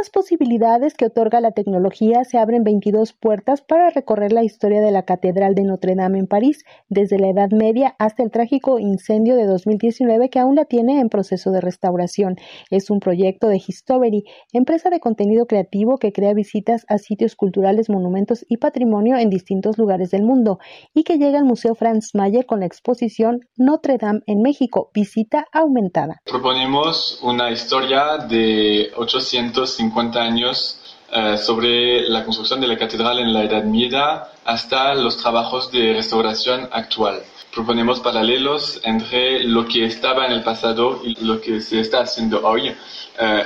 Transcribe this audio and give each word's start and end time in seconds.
las 0.00 0.08
posibilidades 0.08 0.94
que 0.94 1.04
otorga 1.04 1.42
la 1.42 1.52
tecnología 1.52 2.24
se 2.24 2.38
abren 2.38 2.64
22 2.64 3.12
puertas 3.12 3.60
para 3.60 3.90
recorrer 3.90 4.32
la 4.32 4.42
historia 4.42 4.80
de 4.80 4.90
la 4.90 5.02
Catedral 5.02 5.54
de 5.54 5.64
Notre 5.64 5.94
Dame 5.94 6.18
en 6.18 6.26
París, 6.26 6.64
desde 6.88 7.18
la 7.18 7.28
Edad 7.28 7.50
Media 7.50 7.96
hasta 7.98 8.22
el 8.22 8.30
trágico 8.30 8.78
incendio 8.78 9.36
de 9.36 9.44
2019 9.44 10.30
que 10.30 10.38
aún 10.38 10.54
la 10.54 10.64
tiene 10.64 11.00
en 11.00 11.10
proceso 11.10 11.50
de 11.50 11.60
restauración. 11.60 12.36
Es 12.70 12.88
un 12.88 12.98
proyecto 12.98 13.48
de 13.48 13.58
Histovery, 13.58 14.24
empresa 14.54 14.88
de 14.88 15.00
contenido 15.00 15.44
creativo 15.44 15.98
que 15.98 16.14
crea 16.14 16.32
visitas 16.32 16.86
a 16.88 16.96
sitios 16.96 17.36
culturales, 17.36 17.90
monumentos 17.90 18.46
y 18.48 18.56
patrimonio 18.56 19.18
en 19.18 19.28
distintos 19.28 19.76
lugares 19.76 20.10
del 20.10 20.22
mundo 20.22 20.60
y 20.94 21.04
que 21.04 21.18
llega 21.18 21.38
al 21.38 21.44
Museo 21.44 21.74
Franz 21.74 22.14
Mayer 22.14 22.46
con 22.46 22.60
la 22.60 22.66
exposición 22.66 23.40
Notre 23.58 23.98
Dame 23.98 24.20
en 24.26 24.40
México, 24.40 24.90
visita 24.94 25.44
aumentada. 25.52 26.22
Proponemos 26.24 27.20
una 27.22 27.50
historia 27.50 28.16
de 28.26 28.92
800 28.96 29.89
50 29.90 30.20
años 30.20 30.78
eh, 31.12 31.36
sobre 31.38 32.08
la 32.08 32.24
construcción 32.24 32.60
de 32.60 32.68
la 32.68 32.78
catedral 32.78 33.18
en 33.18 33.32
la 33.32 33.42
Edad 33.42 33.64
Media 33.64 34.22
hasta 34.44 34.94
los 34.94 35.16
trabajos 35.16 35.70
de 35.72 35.94
restauración 35.94 36.68
actual. 36.70 37.20
Proponemos 37.52 37.98
paralelos 37.98 38.80
entre 38.84 39.42
lo 39.42 39.66
que 39.66 39.84
estaba 39.84 40.26
en 40.26 40.32
el 40.32 40.42
pasado 40.44 41.00
y 41.04 41.24
lo 41.24 41.40
que 41.40 41.60
se 41.60 41.80
está 41.80 42.02
haciendo 42.02 42.46
hoy 42.46 42.68
eh, 42.68 42.76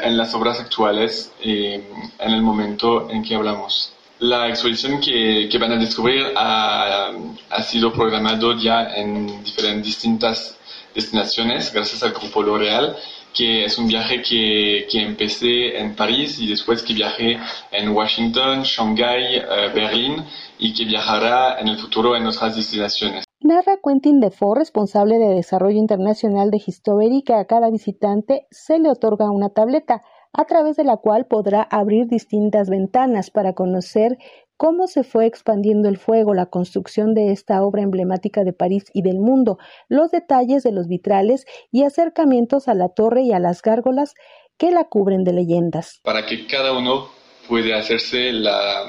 en 0.03 0.17
las 0.19 0.35
obras 0.35 0.61
actuales 0.61 1.33
y 1.43 1.73
en 1.73 2.31
el 2.37 2.43
momento 2.43 3.09
en 3.11 3.23
que 3.23 3.35
hablamos. 3.35 3.95
La 4.19 4.49
exposición 4.49 5.01
que, 5.01 5.49
que 5.51 5.59
van 5.59 5.73
a 5.73 5.77
descubrir 5.77 6.35
ha, 6.37 7.11
ha, 7.51 7.63
sido 7.63 7.93
programado 7.93 8.53
ya 8.59 8.95
en 8.95 9.43
diferentes 9.43 9.85
distintas 9.85 10.59
destinaciones 10.95 11.73
gracias 11.73 12.03
al 12.03 12.13
Grupo 12.13 12.43
L'Oréal 12.43 12.97
que 13.35 13.65
es 13.65 13.79
un 13.79 13.89
viaje 13.89 14.23
que, 14.23 14.87
que, 14.91 15.03
empecé 15.03 15.79
en 15.79 15.95
París 15.95 16.39
y 16.41 16.47
después 16.47 16.83
que 16.83 16.95
viajé 16.95 17.39
en 17.73 17.89
Washington, 17.91 18.63
Shanghai, 18.63 19.39
uh, 19.39 19.75
Berlín 19.75 20.25
y 20.59 20.73
que 20.73 20.85
viajará 20.85 21.59
en 21.59 21.69
el 21.69 21.77
futuro 21.77 22.17
en 22.17 22.27
otras 22.27 22.57
destinaciones. 22.57 23.25
Narra 23.41 23.79
Quentin 23.85 24.21
Defoe, 24.21 24.55
responsable 24.55 25.19
de 25.19 25.35
desarrollo 25.35 25.79
internacional 25.79 26.51
de 26.51 26.63
Histovery, 26.65 27.23
que 27.23 27.35
a 27.35 27.45
cada 27.45 27.71
visitante 27.71 28.47
se 28.51 28.79
le 28.79 28.89
otorga 28.89 29.31
una 29.31 29.51
tableta 29.51 30.01
a 30.33 30.45
través 30.47 30.77
de 30.77 30.85
la 30.85 30.97
cual 30.97 31.27
podrá 31.27 31.63
abrir 31.63 32.09
distintas 32.09 32.69
ventanas 32.69 33.31
para 33.31 33.53
conocer 33.53 34.19
cómo 34.57 34.87
se 34.87 35.05
fue 35.05 35.27
expandiendo 35.27 35.89
el 35.89 35.99
fuego, 35.99 36.35
la 36.35 36.47
construcción 36.47 37.15
de 37.15 37.33
esta 37.33 37.63
obra 37.63 37.83
emblemática 37.83 38.45
de 38.45 38.53
París 38.53 38.85
y 38.93 39.03
del 39.03 39.19
mundo, 39.19 39.59
los 39.89 40.11
detalles 40.11 40.63
de 40.63 40.73
los 40.73 40.89
vitrales 40.89 41.47
y 41.73 41.83
acercamientos 41.83 42.69
a 42.69 42.75
la 42.75 42.89
torre 42.89 43.23
y 43.23 43.33
a 43.33 43.39
las 43.39 43.63
gárgolas 43.63 44.15
que 44.57 44.71
la 44.71 44.85
cubren 44.85 45.25
de 45.25 45.33
leyendas. 45.33 46.01
Para 46.03 46.25
que 46.25 46.47
cada 46.47 46.73
uno 46.73 47.09
pueda 47.49 47.79
hacerse 47.79 48.33
la, 48.33 48.87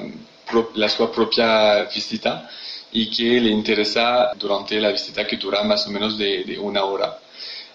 la 0.74 0.88
su 0.88 1.10
propia 1.10 1.84
visita 1.84 2.48
y 2.92 3.10
que 3.10 3.40
le 3.40 3.50
interesa 3.50 4.32
durante 4.38 4.80
la 4.80 4.90
visita 4.90 5.26
que 5.26 5.36
dura 5.36 5.62
más 5.62 5.86
o 5.86 5.90
menos 5.90 6.16
de, 6.16 6.58
una 6.60 6.84
hora. 6.84 7.18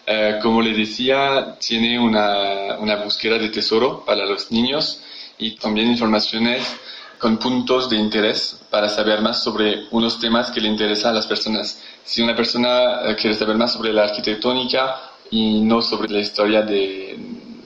Eh, 0.05 0.39
como 0.41 0.61
le 0.61 0.73
decía, 0.73 1.57
tiene 1.59 1.99
una, 1.99 2.79
una 2.79 2.95
búsqueda 3.03 3.37
de 3.37 3.49
tesoro 3.49 4.03
para 4.03 4.25
los 4.25 4.51
niños 4.51 5.03
y 5.37 5.55
también 5.57 5.89
informaciones 5.89 6.75
con 7.21 7.37
puntos 7.37 7.87
de 7.87 7.97
interés 7.97 8.59
para 8.71 8.89
saber 8.89 9.21
más 9.21 9.43
sobre 9.43 9.85
unos 9.91 10.19
temas 10.19 10.49
que 10.49 10.59
le 10.59 10.67
interesan 10.67 11.11
a 11.11 11.15
las 11.15 11.27
personas. 11.27 11.79
Si 12.03 12.21
una 12.21 12.35
persona 12.35 13.11
eh, 13.11 13.15
quiere 13.15 13.35
saber 13.35 13.57
más 13.57 13.73
sobre 13.73 13.93
la 13.93 14.05
arquitectónica 14.05 14.99
y 15.29 15.61
no 15.61 15.83
sobre 15.83 16.09
la 16.09 16.19
historia 16.19 16.63
de, 16.63 17.15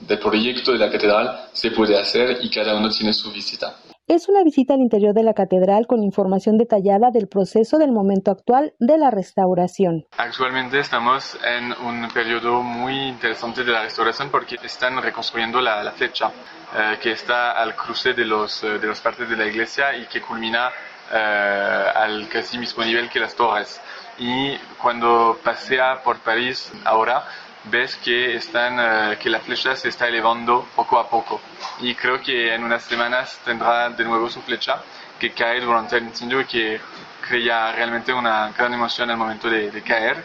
del 0.06 0.18
proyecto 0.18 0.72
de 0.72 0.78
la 0.78 0.90
catedral, 0.90 1.48
se 1.54 1.70
puede 1.70 1.98
hacer 1.98 2.38
y 2.42 2.50
cada 2.50 2.76
uno 2.76 2.90
tiene 2.90 3.14
su 3.14 3.32
visita. 3.32 3.74
Es 4.08 4.28
una 4.28 4.44
visita 4.44 4.74
al 4.74 4.82
interior 4.82 5.14
de 5.14 5.24
la 5.24 5.34
catedral 5.34 5.88
con 5.88 6.04
información 6.04 6.56
detallada 6.58 7.10
del 7.10 7.26
proceso 7.26 7.76
del 7.76 7.90
momento 7.90 8.30
actual 8.30 8.72
de 8.78 8.98
la 8.98 9.10
restauración. 9.10 10.06
Actualmente 10.16 10.78
estamos 10.78 11.36
en 11.44 11.72
un 11.84 12.06
periodo 12.14 12.62
muy 12.62 12.94
interesante 13.08 13.64
de 13.64 13.72
la 13.72 13.82
restauración 13.82 14.30
porque 14.30 14.58
están 14.62 15.02
reconstruyendo 15.02 15.60
la, 15.60 15.82
la 15.82 15.92
eh, 15.98 16.98
que 17.02 17.10
está 17.10 17.50
al 17.60 17.74
cruce 17.74 18.14
de 18.14 18.24
los, 18.24 18.62
eh, 18.62 18.78
de 18.78 18.86
las 18.86 19.00
partes 19.00 19.28
de 19.28 19.36
la 19.36 19.44
iglesia 19.44 19.96
y 19.96 20.06
que 20.06 20.20
culmina 20.20 20.70
eh, 21.12 21.92
al 21.92 22.28
casi 22.28 22.58
mismo 22.58 22.84
nivel 22.84 23.10
que 23.10 23.18
las 23.18 23.34
torres. 23.34 23.80
Y 24.18 24.56
cuando 24.80 25.36
pasea 25.42 26.00
por 26.04 26.20
París 26.20 26.72
ahora, 26.84 27.24
ves 27.70 27.96
que, 27.96 28.36
están, 28.36 28.78
uh, 28.78 29.18
que 29.18 29.30
la 29.30 29.40
flecha 29.40 29.76
se 29.76 29.88
está 29.88 30.08
elevando 30.08 30.66
poco 30.74 30.98
a 30.98 31.08
poco. 31.08 31.40
Y 31.80 31.94
creo 31.94 32.20
que 32.20 32.54
en 32.54 32.64
unas 32.64 32.82
semanas 32.82 33.40
tendrá 33.44 33.90
de 33.90 34.04
nuevo 34.04 34.28
su 34.28 34.40
flecha 34.42 34.82
que 35.18 35.32
cae 35.32 35.60
durante 35.60 35.96
el 35.96 36.04
incendio 36.04 36.40
y 36.40 36.44
que 36.44 36.80
crea 37.26 37.72
realmente 37.72 38.12
una 38.12 38.52
gran 38.56 38.72
emoción 38.74 39.10
al 39.10 39.16
momento 39.16 39.48
de, 39.48 39.70
de 39.70 39.82
caer. 39.82 40.24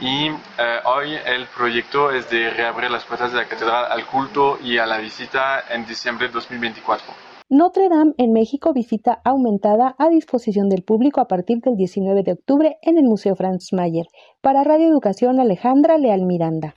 Y 0.00 0.28
uh, 0.30 0.38
hoy 0.84 1.14
el 1.24 1.46
proyecto 1.46 2.10
es 2.10 2.28
de 2.28 2.50
reabrir 2.50 2.90
las 2.90 3.04
puertas 3.04 3.32
de 3.32 3.38
la 3.38 3.48
catedral 3.48 3.86
al 3.90 4.04
culto 4.06 4.58
y 4.62 4.78
a 4.78 4.86
la 4.86 4.98
visita 4.98 5.64
en 5.70 5.86
diciembre 5.86 6.26
de 6.28 6.34
2024. 6.34 7.35
Notre 7.48 7.88
Dame 7.88 8.12
en 8.18 8.32
México 8.32 8.72
visita 8.72 9.20
aumentada 9.24 9.94
a 10.00 10.08
disposición 10.08 10.68
del 10.68 10.82
público 10.82 11.20
a 11.20 11.28
partir 11.28 11.58
del 11.60 11.76
19 11.76 12.24
de 12.24 12.32
octubre 12.32 12.76
en 12.82 12.98
el 12.98 13.04
Museo 13.04 13.36
Franz 13.36 13.72
Mayer. 13.72 14.06
Para 14.40 14.64
Radio 14.64 14.88
Educación 14.88 15.38
Alejandra 15.38 15.96
Leal 15.96 16.26
Miranda. 16.26 16.74